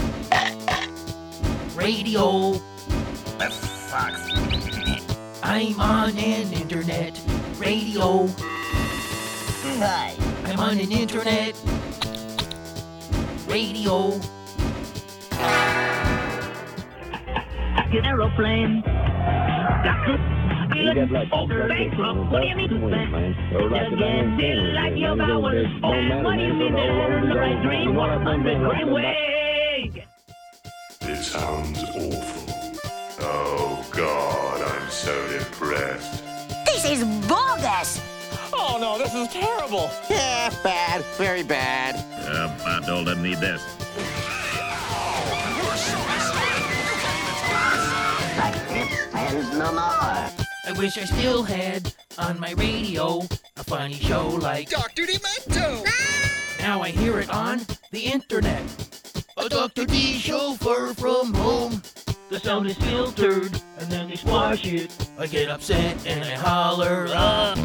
radio. 1.74 2.52
That 3.38 3.52
sucks. 3.52 4.32
I'm 5.42 5.80
on 5.80 6.10
an 6.10 6.52
internet 6.52 7.20
radio. 7.58 8.26
Hi. 9.78 10.14
I'm 10.44 10.60
on 10.60 10.78
an 10.78 10.92
internet 10.92 11.56
radio. 13.46 14.20
An 17.94 18.06
aeroplane 18.06 18.82
You 20.74 21.06
like 21.06 21.30
bankrupt. 21.30 22.32
What 22.32 22.42
do 22.42 22.48
you 22.48 22.56
mean? 22.56 22.90
Man. 22.90 23.54
Or 23.54 23.68
like 23.68 23.90
the 23.90 23.96
diamond 23.96 24.40
king, 24.40 24.72
like 24.74 24.96
your 24.96 25.16
powers. 25.16 25.66
What 25.80 26.36
do 26.36 26.42
you 26.42 26.54
mean 26.54 26.72
that 26.74 27.28
the 27.28 27.34
right 27.34 27.62
dream? 27.62 27.94
What 27.94 28.10
a 28.10 28.86
wig. 28.86 30.04
It 31.02 31.22
sounds 31.22 31.82
awful. 31.84 32.78
Oh, 33.20 33.84
God, 33.90 34.62
I'm 34.62 34.90
so 34.90 35.12
depressed. 35.28 36.24
This 36.64 36.84
is 36.84 37.04
bogus! 37.28 38.00
Oh 38.54 38.78
no, 38.80 38.98
this 38.98 39.14
is 39.14 39.28
terrible. 39.28 39.90
Yeah, 40.08 40.50
bad. 40.62 41.04
Very 41.16 41.42
bad. 41.42 41.96
Uh, 42.26 42.48
my 42.64 42.86
doll 42.86 43.04
doesn't 43.04 43.22
need 43.22 43.38
this. 43.38 43.62
Like 48.38 48.68
this 48.68 49.02
and 49.14 49.58
no 49.58 49.72
more. 49.72 50.41
I 50.64 50.70
wish 50.72 50.96
I 50.96 51.04
still 51.04 51.42
had 51.42 51.92
on 52.18 52.38
my 52.38 52.52
radio 52.52 53.22
a 53.56 53.64
funny 53.64 53.94
show 53.94 54.28
like 54.28 54.70
Dr. 54.70 55.02
Demento! 55.02 55.84
Now 56.60 56.82
I 56.82 56.90
hear 56.90 57.18
it 57.18 57.28
on 57.30 57.62
the 57.90 58.04
internet. 58.06 58.62
A 59.36 59.48
Dr. 59.48 59.84
D 59.84 60.14
show 60.18 60.54
far 60.54 60.94
from 60.94 61.34
home. 61.34 61.82
The 62.30 62.38
sound 62.38 62.68
is 62.68 62.76
filtered 62.76 63.60
and 63.78 63.90
then 63.90 64.08
they 64.08 64.14
squash 64.14 64.64
it. 64.64 64.94
I 65.18 65.26
get 65.26 65.50
upset 65.50 66.06
and 66.06 66.22
I 66.24 66.34
holler, 66.36 67.08
ah. 67.10 67.56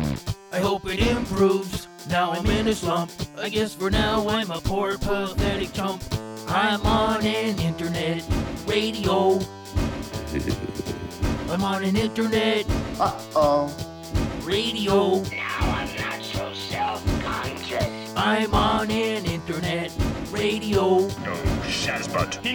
I 0.51 0.57
hope 0.57 0.88
it 0.88 0.99
improves. 0.99 1.88
Now 2.10 2.31
I'm 2.31 2.47
in 2.47 2.67
a 2.67 2.73
slump. 2.73 3.12
I 3.38 3.49
guess 3.49 3.75
for 3.75 3.91
now 3.91 4.27
I'm 4.27 4.49
a 4.49 4.60
poor, 4.60 4.97
pathetic 4.97 5.71
chump. 5.71 6.03
I'm 6.47 6.83
on 6.83 7.23
an 7.23 7.60
internet 7.60 8.23
radio. 8.65 9.39
I'm 11.49 11.63
on 11.63 11.83
an 11.83 11.95
internet 11.95 12.65
Uh-oh. 12.99 13.73
radio. 14.43 15.21
Now 15.21 15.57
I'm 15.62 15.95
not 15.95 16.21
so 16.21 16.51
self-conscious. 16.53 18.13
I'm 18.17 18.53
on 18.53 18.91
an 18.91 19.25
internet 19.25 19.93
radio. 20.29 20.99
No, 20.99 21.07
Shazbot. 21.63 22.45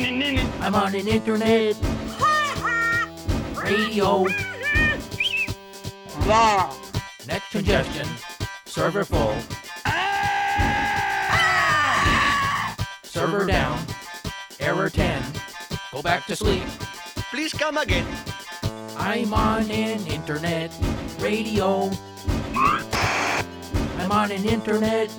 I'm 0.61 0.74
on 0.74 0.94
an 0.94 1.09
internet 1.09 1.74
radio. 3.57 4.24
Net 7.26 7.42
congestion. 7.50 8.07
Server 8.66 9.05
full. 9.05 9.35
Ah! 9.87 10.37
Server 13.02 13.46
down. 13.46 13.81
Error 14.61 14.90
10. 14.90 15.22
Go 15.92 16.02
back 16.02 16.26
to 16.26 16.37
sleep. 16.37 16.62
Please 17.31 17.52
come 17.52 17.76
again. 17.78 18.07
I'm 18.96 19.33
on 19.35 19.70
an 19.70 20.07
internet 20.07 20.72
radio. 21.20 21.90
I'm 23.98 24.12
on 24.12 24.31
an 24.31 24.44
internet. 24.44 25.11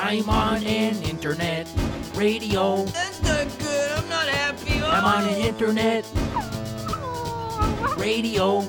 I'm 0.00 0.28
on 0.30 0.64
an 0.64 1.02
internet 1.02 1.68
radio. 2.14 2.84
That's 2.86 3.22
not 3.22 3.46
good. 3.58 3.90
I'm 3.92 4.08
not 4.08 4.26
happy. 4.28 4.80
I'm 4.82 5.04
on 5.04 5.28
an 5.28 5.40
internet 5.40 6.06
radio. 7.98 8.66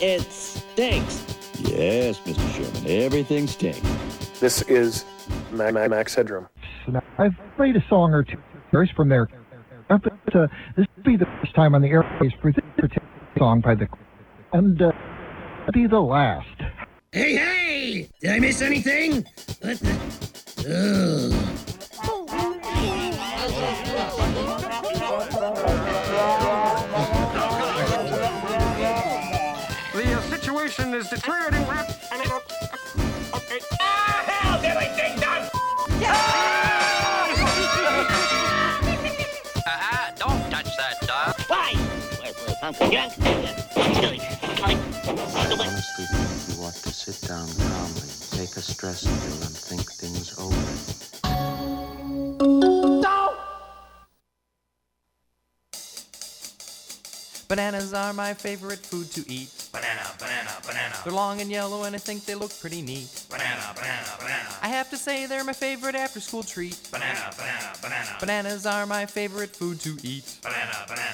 It 0.00 0.22
stinks. 0.30 1.24
Yes, 1.58 2.20
Mr. 2.20 2.54
Sherman, 2.54 2.86
everything 2.86 3.46
stinks. 3.46 3.80
This 4.38 4.62
is 4.62 5.04
Max 5.50 6.16
Ma- 6.16 6.46
Max 6.92 7.06
Headroom. 7.16 7.36
I've 7.38 7.56
played 7.56 7.76
a 7.76 7.84
song 7.88 8.12
or 8.12 8.22
two 8.22 8.38
verse 8.72 8.90
from 8.90 9.08
there. 9.08 9.28
But 9.88 10.04
uh, 10.34 10.48
this 10.76 10.86
will 10.96 11.02
be 11.04 11.16
the 11.16 11.26
first 11.40 11.54
time 11.54 11.74
on 11.74 11.82
the 11.82 11.88
airways 11.88 12.32
for 12.42 12.52
this 12.52 12.64
particular 12.76 13.08
song 13.38 13.60
by 13.60 13.74
the 13.74 13.88
and 14.52 14.80
uh, 14.80 14.92
be 15.72 15.86
the 15.86 16.00
last. 16.00 16.48
Hey, 17.12 17.36
hey! 17.36 18.08
Did 18.20 18.30
I 18.30 18.38
miss 18.38 18.62
anything? 18.62 19.24
What 19.60 19.78
the? 19.80 19.92
Ugh. 20.58 21.32
The 29.92 30.12
uh, 30.12 30.20
situation 30.22 30.94
is 30.94 31.08
deteriorating 31.08 31.66
rap. 31.68 31.86
How's 33.80 34.64
everything 34.64 35.18
done? 35.20 35.48
Uh-uh, 35.52 36.65
Honestly 42.66 42.88
think 46.06 46.58
you 46.58 46.64
ought 46.64 46.74
to 46.74 46.90
sit 46.90 47.28
down 47.28 47.46
calmly, 47.46 48.10
take 48.34 48.56
a 48.56 48.60
stress 48.60 49.04
pill, 49.04 49.40
and 49.46 49.54
think 49.54 49.88
things 49.92 50.36
over. 50.36 51.06
Bananas 57.48 57.94
are 57.94 58.12
my 58.12 58.34
favorite 58.34 58.80
food 58.80 59.12
to 59.12 59.24
eat. 59.30 59.68
Banana, 59.70 60.10
banana, 60.18 60.50
banana. 60.66 60.94
They're 61.04 61.12
long 61.12 61.40
and 61.40 61.48
yellow 61.48 61.84
and 61.84 61.94
I 61.94 61.98
think 61.98 62.24
they 62.24 62.34
look 62.34 62.50
pretty 62.60 62.82
neat. 62.82 63.24
Banana, 63.30 63.72
banana, 63.76 64.08
banana. 64.18 64.48
I 64.60 64.68
have 64.68 64.90
to 64.90 64.96
say 64.96 65.26
they're 65.26 65.44
my 65.44 65.52
favorite 65.52 65.94
after 65.94 66.18
school 66.18 66.42
treat. 66.42 66.76
Banana, 66.90 67.30
banana, 67.36 67.72
banana. 67.80 68.16
Bananas 68.18 68.66
are 68.66 68.86
my 68.86 69.06
favorite 69.06 69.54
food 69.54 69.78
to 69.82 69.96
eat. 70.02 70.40
Banana, 70.42 70.72
banana, 70.88 70.88
banana. 70.88 71.05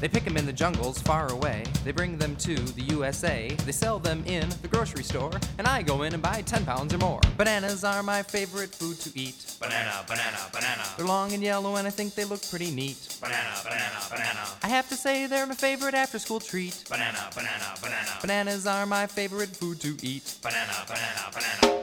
They 0.00 0.08
pick 0.08 0.24
them 0.24 0.38
in 0.38 0.46
the 0.46 0.52
jungles 0.52 0.98
far 1.02 1.30
away. 1.30 1.62
They 1.84 1.92
bring 1.92 2.16
them 2.16 2.34
to 2.36 2.54
the 2.54 2.82
USA. 2.94 3.50
They 3.66 3.72
sell 3.72 3.98
them 3.98 4.24
in 4.26 4.48
the 4.62 4.68
grocery 4.68 5.04
store. 5.04 5.32
And 5.58 5.66
I 5.66 5.82
go 5.82 6.02
in 6.02 6.14
and 6.14 6.22
buy 6.22 6.40
10 6.40 6.64
pounds 6.64 6.94
or 6.94 6.98
more. 6.98 7.20
Bananas 7.36 7.84
are 7.84 8.02
my 8.02 8.22
favorite 8.22 8.74
food 8.74 8.98
to 9.00 9.18
eat. 9.18 9.56
Banana, 9.60 10.04
banana, 10.08 10.38
banana. 10.52 10.82
They're 10.96 11.06
long 11.06 11.32
and 11.32 11.42
yellow 11.42 11.76
and 11.76 11.86
I 11.86 11.90
think 11.90 12.14
they 12.14 12.24
look 12.24 12.40
pretty 12.48 12.70
neat. 12.70 13.18
Banana, 13.20 13.54
banana, 13.62 14.00
banana. 14.08 14.40
I 14.62 14.68
have 14.68 14.88
to 14.88 14.96
say 14.96 15.26
they're 15.26 15.46
my 15.46 15.54
favorite 15.54 15.94
after 15.94 16.18
school 16.18 16.40
treat. 16.40 16.82
Banana, 16.88 17.28
banana, 17.34 17.74
banana. 17.82 18.18
Bananas 18.22 18.66
are 18.66 18.86
my 18.86 19.06
favorite 19.06 19.50
food 19.50 19.80
to 19.80 19.96
eat. 20.02 20.38
Banana, 20.42 20.72
banana, 20.86 21.30
banana. 21.30 21.79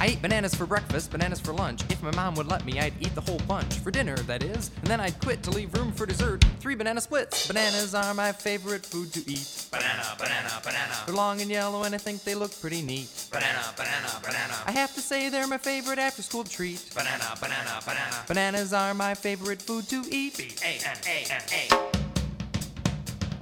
I 0.00 0.06
ate 0.06 0.22
bananas 0.22 0.54
for 0.54 0.64
breakfast, 0.64 1.10
bananas 1.10 1.40
for 1.40 1.52
lunch. 1.52 1.82
If 1.90 2.02
my 2.02 2.10
mom 2.12 2.34
would 2.36 2.48
let 2.48 2.64
me, 2.64 2.80
I'd 2.80 2.94
eat 3.00 3.14
the 3.14 3.20
whole 3.20 3.38
bunch. 3.40 3.74
For 3.80 3.90
dinner, 3.90 4.16
that 4.16 4.42
is. 4.42 4.70
And 4.78 4.86
then 4.86 4.98
I'd 4.98 5.20
quit 5.20 5.42
to 5.42 5.50
leave 5.50 5.74
room 5.74 5.92
for 5.92 6.06
dessert. 6.06 6.42
Three 6.58 6.74
banana 6.74 7.02
splits. 7.02 7.46
Bananas 7.46 7.94
are 7.94 8.14
my 8.14 8.32
favorite 8.32 8.86
food 8.86 9.12
to 9.12 9.20
eat. 9.30 9.66
Banana, 9.70 10.02
banana, 10.18 10.48
banana. 10.64 10.94
They're 11.04 11.14
long 11.14 11.42
and 11.42 11.50
yellow 11.50 11.82
and 11.82 11.94
I 11.94 11.98
think 11.98 12.24
they 12.24 12.34
look 12.34 12.58
pretty 12.62 12.80
neat. 12.80 13.10
Banana, 13.30 13.62
banana, 13.76 14.08
banana. 14.22 14.54
I 14.66 14.70
have 14.72 14.94
to 14.94 15.02
say 15.02 15.28
they're 15.28 15.46
my 15.46 15.58
favorite 15.58 15.98
after 15.98 16.22
school 16.22 16.44
treat. 16.44 16.82
Banana, 16.94 17.34
banana, 17.38 17.80
banana. 17.84 18.24
Bananas 18.26 18.72
are 18.72 18.94
my 18.94 19.12
favorite 19.12 19.60
food 19.60 19.86
to 19.90 20.02
eat. 20.10 20.38
B-A-N-A-N-A. 20.38 21.90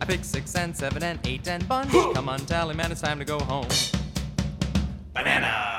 I 0.01 0.05
pick 0.05 0.25
six 0.25 0.57
and 0.57 0.77
seven 0.77 1.05
and 1.05 1.25
eight 1.25 1.47
and 1.47 1.69
bunch. 1.69 1.93
Come 2.15 2.29
on, 2.29 2.41
tally 2.47 2.75
man, 2.75 2.91
it's 2.91 3.01
time 3.01 3.21
to 3.21 3.25
go 3.25 3.39
home. 3.39 3.69
Banana. 5.15 5.78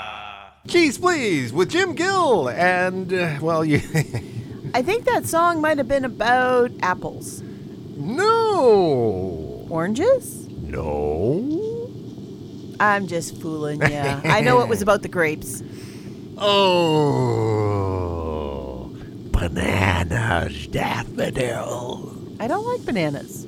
Cheese 0.70 0.98
Please 1.00 1.52
with 1.52 1.70
Jim 1.70 1.96
Gill. 1.96 2.48
And, 2.50 3.12
uh, 3.12 3.40
well, 3.42 3.66
you. 3.66 3.78
I 4.76 4.84
think 4.84 5.06
that 5.06 5.26
song 5.26 5.62
might 5.62 5.80
have 5.80 5.88
been 5.88 6.06
about 6.06 6.72
apples. 6.82 7.42
no! 7.98 9.66
Oranges? 9.70 10.48
No. 10.50 11.90
I'm 12.80 13.08
just 13.08 13.42
fooling 13.42 13.82
you. 13.82 13.98
I 13.98 14.42
know 14.42 14.62
it 14.62 14.70
was 14.70 14.82
about 14.82 15.02
the 15.02 15.10
grapes. 15.10 15.64
Oh. 16.42 17.26
Bananas, 19.32 20.68
daffodil. 20.68 22.16
I 22.40 22.48
don't 22.48 22.66
like 22.66 22.86
bananas. 22.86 23.46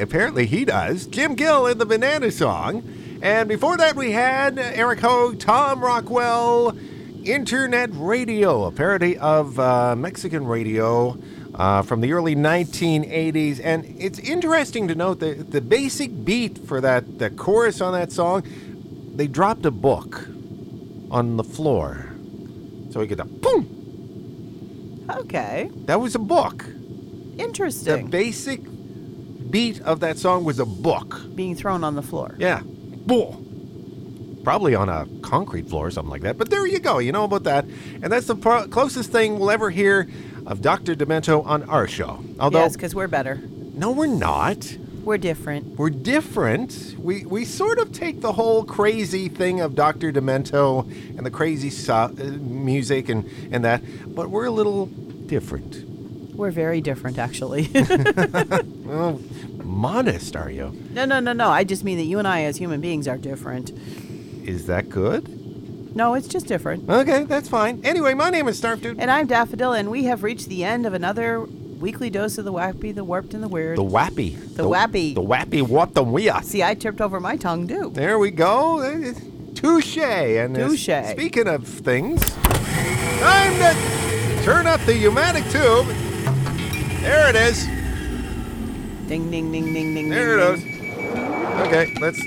Apparently 0.00 0.46
he 0.46 0.64
does. 0.64 1.06
Jim 1.06 1.34
Gill 1.34 1.66
in 1.66 1.76
the 1.76 1.84
Banana 1.84 2.30
Song. 2.30 2.82
And 3.22 3.48
before 3.48 3.76
that, 3.76 3.96
we 3.96 4.12
had 4.12 4.58
Eric 4.58 5.00
Hogue, 5.00 5.38
Tom 5.38 5.80
Rockwell, 5.82 6.76
Internet 7.24 7.90
Radio, 7.92 8.64
a 8.64 8.72
parody 8.72 9.16
of 9.16 9.58
uh, 9.58 9.96
Mexican 9.96 10.46
radio 10.46 11.16
uh, 11.54 11.82
from 11.82 12.00
the 12.00 12.12
early 12.12 12.34
1980s. 12.36 13.60
And 13.62 13.84
it's 13.98 14.18
interesting 14.18 14.88
to 14.88 14.94
note 14.94 15.20
that 15.20 15.50
the 15.50 15.60
basic 15.60 16.24
beat 16.24 16.58
for 16.58 16.80
that, 16.80 17.18
the 17.18 17.30
chorus 17.30 17.80
on 17.80 17.92
that 17.94 18.12
song, 18.12 18.42
they 19.14 19.26
dropped 19.26 19.64
a 19.64 19.70
book 19.70 20.26
on 21.10 21.36
the 21.36 21.44
floor. 21.44 22.06
So 22.90 23.00
we 23.00 23.06
get 23.06 23.20
a 23.20 23.24
boom. 23.24 25.06
Okay. 25.08 25.70
That 25.86 26.00
was 26.00 26.14
a 26.14 26.18
book. 26.18 26.64
Interesting. 27.38 28.04
The 28.04 28.10
basic 28.10 28.60
beat 29.50 29.80
of 29.82 30.00
that 30.00 30.18
song 30.18 30.44
was 30.44 30.58
a 30.58 30.66
book. 30.66 31.20
Being 31.34 31.54
thrown 31.54 31.84
on 31.84 31.94
the 31.94 32.02
floor. 32.02 32.34
Yeah. 32.38 32.62
Bull. 33.06 33.40
probably 34.42 34.74
on 34.74 34.88
a 34.90 35.06
concrete 35.22 35.68
floor 35.68 35.86
or 35.86 35.90
something 35.90 36.10
like 36.10 36.20
that. 36.22 36.36
But 36.36 36.50
there 36.50 36.66
you 36.66 36.78
go. 36.78 36.98
You 36.98 37.12
know 37.12 37.24
about 37.24 37.44
that. 37.44 37.64
And 38.02 38.12
that's 38.12 38.26
the 38.26 38.36
pro- 38.36 38.68
closest 38.68 39.10
thing 39.10 39.38
we'll 39.38 39.50
ever 39.50 39.70
hear 39.70 40.06
of 40.46 40.60
Dr. 40.60 40.94
Demento 40.94 41.44
on 41.46 41.62
our 41.64 41.88
show. 41.88 42.22
Although, 42.38 42.58
yes, 42.60 42.76
because 42.76 42.94
we're 42.94 43.08
better. 43.08 43.40
no, 43.74 43.90
we're 43.90 44.06
not. 44.06 44.76
We're 45.02 45.18
different. 45.18 45.78
We're 45.78 45.90
different. 45.90 46.94
We 46.98 47.24
we 47.26 47.44
sort 47.44 47.78
of 47.78 47.92
take 47.92 48.20
the 48.22 48.32
whole 48.32 48.64
crazy 48.64 49.28
thing 49.28 49.60
of 49.60 49.74
Dr. 49.74 50.12
Demento 50.12 50.86
and 51.16 51.24
the 51.26 51.30
crazy 51.30 51.68
so- 51.70 52.08
music 52.08 53.08
and 53.10 53.24
and 53.52 53.64
that, 53.64 53.82
but 54.14 54.28
we're 54.30 54.46
a 54.46 54.50
little 54.50 54.86
different. 54.86 55.93
We're 56.34 56.50
very 56.50 56.80
different, 56.80 57.18
actually. 57.18 57.70
Well, 58.84 59.18
modest, 59.64 60.36
are 60.36 60.50
you? 60.50 60.70
no, 60.90 61.04
no, 61.06 61.18
no, 61.18 61.32
no. 61.32 61.48
I 61.48 61.64
just 61.64 61.84
mean 61.84 61.96
that 61.96 62.04
you 62.04 62.18
and 62.18 62.28
I, 62.28 62.42
as 62.42 62.58
human 62.58 62.80
beings, 62.82 63.08
are 63.08 63.16
different. 63.16 63.70
Is 64.46 64.66
that 64.66 64.90
good? 64.90 65.96
No, 65.96 66.12
it's 66.14 66.28
just 66.28 66.46
different. 66.46 66.88
Okay, 66.88 67.24
that's 67.24 67.48
fine. 67.48 67.80
Anyway, 67.82 68.12
my 68.14 68.28
name 68.28 68.46
is 68.46 68.60
Snarf 68.60 68.82
Dude. 68.82 69.00
And 69.00 69.10
I'm 69.10 69.26
Daffodil, 69.26 69.72
and 69.72 69.90
we 69.90 70.04
have 70.04 70.22
reached 70.22 70.48
the 70.48 70.64
end 70.64 70.84
of 70.86 70.92
another 70.92 71.40
weekly 71.40 72.10
dose 72.10 72.36
of 72.36 72.44
the 72.44 72.52
wappy, 72.52 72.94
the 72.94 73.04
warped, 73.04 73.32
and 73.32 73.42
the 73.42 73.48
weird. 73.48 73.78
The 73.78 73.84
wappy. 73.84 74.36
The 74.54 74.64
wappy. 74.64 75.14
The 75.14 75.22
wappy 75.22 75.62
what 75.66 75.94
the 75.94 76.04
weird. 76.04 76.44
See, 76.44 76.62
I 76.62 76.74
tripped 76.74 77.00
over 77.00 77.20
my 77.20 77.36
tongue 77.36 77.66
too. 77.66 77.90
There 77.94 78.18
we 78.18 78.30
go. 78.30 78.80
Eh, 78.80 79.14
Touche. 79.54 79.96
And 79.98 80.56
uh, 80.56 80.68
Touche. 80.68 80.90
speaking 81.10 81.48
of 81.48 81.66
things, 81.66 82.22
time 83.20 83.54
to 83.58 84.42
turn 84.44 84.66
up 84.66 84.80
the 84.82 84.94
pneumatic 84.94 85.44
tube. 85.50 85.86
There 87.04 87.28
it 87.28 87.36
is. 87.36 87.66
Ding, 89.08 89.30
ding, 89.30 89.52
ding, 89.52 89.74
ding, 89.74 89.94
ding. 89.94 90.08
There 90.08 90.38
ding, 90.38 90.66
it 90.66 90.66
is. 90.66 91.60
Okay, 91.66 91.94
let's 92.00 92.20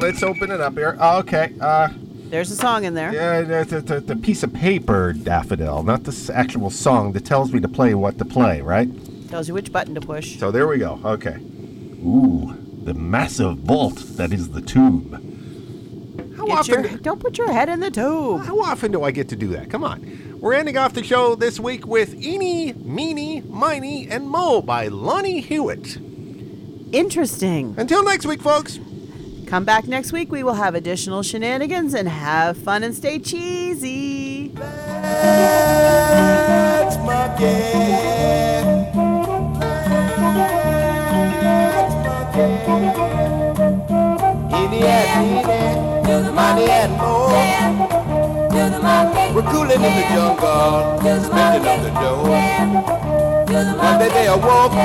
let's 0.00 0.22
open 0.22 0.50
it 0.50 0.62
up 0.62 0.72
here. 0.72 0.96
Okay. 0.98 1.52
Uh, 1.60 1.90
There's 2.30 2.50
a 2.50 2.56
song 2.56 2.84
in 2.84 2.94
there. 2.94 3.12
yeah, 3.12 3.42
the, 3.42 4.00
the 4.00 4.16
piece 4.16 4.42
of 4.42 4.54
paper, 4.54 5.12
Daffodil, 5.12 5.82
not 5.82 6.04
the 6.04 6.32
actual 6.34 6.70
song 6.70 7.12
that 7.12 7.26
tells 7.26 7.52
me 7.52 7.60
to 7.60 7.68
play 7.68 7.94
what 7.94 8.16
to 8.16 8.24
play, 8.24 8.62
right? 8.62 8.88
Tells 9.28 9.46
you 9.46 9.52
which 9.52 9.70
button 9.70 9.94
to 9.94 10.00
push. 10.00 10.38
So 10.38 10.50
there 10.50 10.66
we 10.66 10.78
go. 10.78 10.98
Okay. 11.04 11.36
Ooh, 12.02 12.56
the 12.84 12.94
massive 12.94 13.58
vault 13.58 13.96
that 14.16 14.32
is 14.32 14.52
the 14.52 14.62
tube. 14.62 15.12
How 16.36 16.46
Get 16.46 16.58
often? 16.58 16.84
your, 16.84 16.96
don't 16.98 17.20
put 17.20 17.36
your 17.36 17.52
head 17.52 17.68
in 17.68 17.80
the 17.80 17.90
tube. 17.90 18.46
How 18.46 18.58
often 18.60 18.90
do 18.90 19.04
I 19.04 19.10
get 19.10 19.28
to 19.28 19.36
do 19.36 19.48
that? 19.48 19.68
Come 19.68 19.84
on. 19.84 20.00
We're 20.42 20.54
ending 20.54 20.76
off 20.76 20.92
the 20.92 21.04
show 21.04 21.36
this 21.36 21.60
week 21.60 21.86
with 21.86 22.20
Eeny, 22.20 22.72
Meeny, 22.72 23.42
Miny, 23.42 24.08
and 24.10 24.28
Mo 24.28 24.60
by 24.60 24.88
Lonnie 24.88 25.40
Hewitt. 25.40 25.98
Interesting. 26.90 27.76
Until 27.78 28.02
next 28.02 28.26
week, 28.26 28.42
folks. 28.42 28.80
Come 29.46 29.64
back 29.64 29.86
next 29.86 30.10
week. 30.10 30.32
We 30.32 30.42
will 30.42 30.54
have 30.54 30.74
additional 30.74 31.22
shenanigans 31.22 31.94
and 31.94 32.08
have 32.08 32.56
fun 32.56 32.82
and 32.82 32.92
stay 32.92 33.20
cheesy. 33.20 34.50
Let's 34.56 34.66
Any 44.64 44.82
and 44.82 46.34
money 46.34 46.68
and 46.68 46.92
more. 46.96 48.01
We're 48.52 49.48
cooling 49.50 49.80
in 49.80 49.80
the 49.80 50.04
jungle, 50.12 51.00
spending 51.00 51.64
up 51.66 51.80
the 51.82 51.90
dough. 52.00 52.28
One 53.78 53.98
day 53.98 54.08
they 54.08 54.26
awoke, 54.26 54.76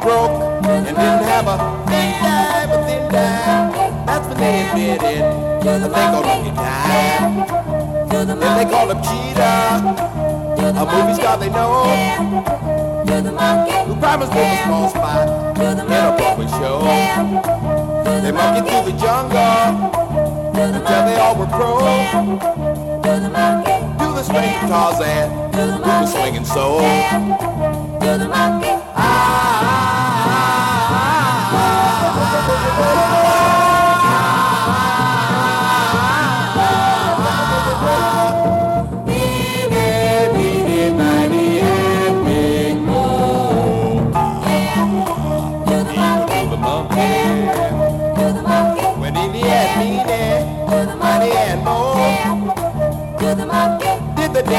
broke, 0.00 0.64
and 0.64 0.86
didn't 0.86 0.96
have 0.96 1.46
a 1.46 1.56
big 1.86 2.14
dime, 2.16 2.70
a 2.70 2.72
thin 2.86 3.02
dime. 3.12 4.06
That's 4.06 4.26
when 4.26 4.36
they 4.38 4.54
admitted 4.66 5.24
a 5.66 5.88
thing 5.88 5.90
called 5.92 6.26
Monkey 6.26 6.52
Time. 6.56 7.32
Then 8.08 8.26
they 8.56 8.64
called 8.64 8.90
him 8.90 9.02
Cheetah, 9.02 9.94
a 10.80 10.84
movie 10.86 11.14
star 11.20 11.36
they 11.36 11.50
know. 11.50 11.84
Who 13.86 13.94
promised 13.96 14.32
them 14.32 14.50
a 14.50 14.64
small 14.64 14.88
spot 14.88 15.28
in 15.58 15.78
a 15.78 15.84
Broadway 16.16 16.46
show. 16.46 16.80
They 18.22 18.32
monkeyed 18.32 18.64
through 18.66 18.92
the 18.92 18.98
jungle 18.98 19.90
until 20.54 21.02
they 21.04 21.16
all 21.16 21.36
were 21.36 21.46
pro. 21.46 22.69
Do 23.10 23.16
the 23.18 24.22
swing 24.22 24.54
Tarzan, 24.68 25.50
do 25.50 25.66
the 25.82 26.06
swinging 26.06 26.44
soul. 26.44 26.80
When 27.98 28.79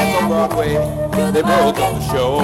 did 0.04 0.22
on 0.22 0.28
Broadway, 0.28 0.74
they 1.32 1.42
broke 1.42 1.78
up 1.78 1.94
the 1.94 2.00
show. 2.12 2.40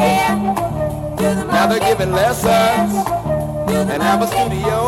Now 1.50 1.66
they're 1.66 1.80
giving 1.80 2.12
lessons 2.12 2.94
and 3.68 4.02
have 4.02 4.22
a 4.22 4.26
studio. 4.26 4.78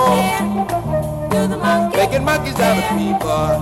Making 1.91 2.25
monkeys 2.25 2.59
out 2.61 2.79
of 2.79 2.85
people, 2.99 3.57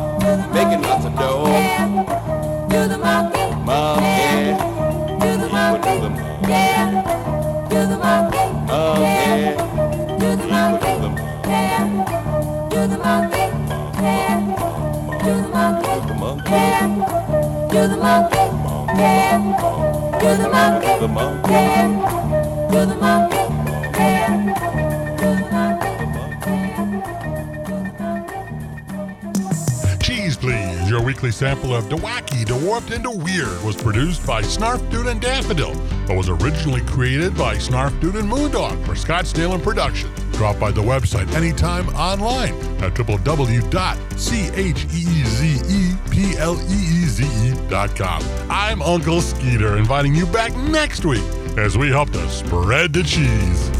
Cheese 30.02 30.36
Please, 30.36 30.90
your 30.90 31.00
weekly 31.00 31.30
sample 31.30 31.76
of 31.76 31.84
Wacky, 31.84 32.44
Warped, 32.66 32.90
and 32.90 33.06
Weird 33.22 33.62
was 33.62 33.76
produced 33.76 34.26
by 34.26 34.42
Snarf 34.42 34.90
Dude 34.90 35.06
and 35.06 35.20
Daffodil, 35.20 35.74
but 36.08 36.16
was 36.16 36.28
originally 36.28 36.80
created 36.80 37.36
by 37.36 37.54
Snarf 37.54 38.00
Dude 38.00 38.16
and 38.16 38.28
Moondog 38.28 38.84
for 38.84 38.94
Scottsdale 38.94 39.54
and 39.54 39.62
Production. 39.62 40.10
Drop 40.32 40.58
by 40.58 40.72
the 40.72 40.82
website 40.82 41.32
anytime 41.34 41.88
online 41.90 42.54
at 42.82 42.94
www.cheezepleeze.com. 47.18 48.22
I'm 48.50 48.82
Uncle 48.82 49.20
Skeeter, 49.20 49.76
inviting 49.76 50.14
you 50.14 50.26
back 50.26 50.54
next 50.56 51.04
week 51.04 51.22
as 51.56 51.76
we 51.76 51.88
help 51.88 52.10
to 52.10 52.28
spread 52.30 52.92
the 52.92 53.02
cheese. 53.02 53.77